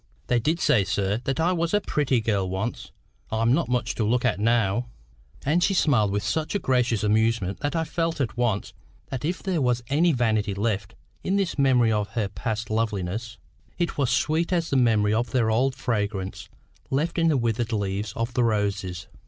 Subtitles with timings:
[0.25, 2.91] "They did say, sir, that I was a pretty girl once.
[3.31, 4.87] I'm not much to look at now."
[5.45, 8.73] And she smiled with such a gracious amusement, that I felt at once
[9.11, 13.37] that if there was any vanity left in this memory of her past loveliness,
[13.77, 16.49] it was sweet as the memory of their old fragrance
[16.89, 19.07] left in the withered leaves of the roses.